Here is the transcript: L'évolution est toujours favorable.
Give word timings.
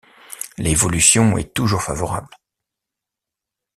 L'évolution 0.57 1.37
est 1.37 1.53
toujours 1.53 1.83
favorable. 1.83 2.35